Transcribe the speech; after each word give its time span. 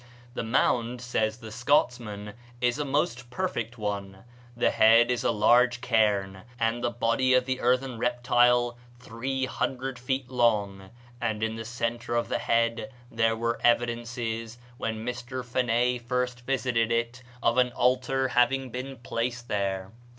The 0.33 0.41
mound, 0.41 0.99
says 0.99 1.37
the 1.37 1.51
Scotsman, 1.51 2.33
is 2.59 2.79
a 2.79 2.85
most 2.85 3.29
perfect 3.29 3.77
one. 3.77 4.23
The 4.57 4.71
head 4.71 5.11
is 5.11 5.23
a 5.23 5.29
large 5.29 5.79
cairn, 5.79 6.41
and 6.59 6.83
the 6.83 6.89
body 6.89 7.35
of 7.35 7.45
the 7.45 7.59
earthen 7.61 7.99
reptile 7.99 8.77
300 8.97 9.99
feet 9.99 10.27
long; 10.27 10.89
and 11.21 11.43
in 11.43 11.55
the 11.55 11.63
centre 11.65 12.15
of 12.15 12.29
the 12.29 12.39
head 12.39 12.91
there 13.11 13.35
were 13.37 13.59
evidences, 13.63 14.57
when 14.77 15.05
Mr. 15.05 15.43
Phené 15.43 16.01
first 16.01 16.47
visited 16.47 16.91
it, 16.91 17.21
of 17.43 17.59
an 17.59 17.71
altar 17.73 18.29
having 18.29 18.71
been 18.71 18.97
placed 18.97 19.49
there. 19.49 19.91